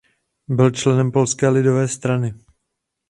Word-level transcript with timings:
Byl 0.47 0.71
členem 0.71 1.11
Polské 1.11 1.49
lidové 1.49 1.87
strany. 1.87 2.33